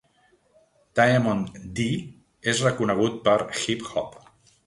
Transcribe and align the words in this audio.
Diamond 0.99 1.51
D 1.79 1.85
és 2.53 2.63
reconegut 2.67 3.19
per 3.29 3.35
"Hip 3.59 3.85
Hop". 3.93 4.19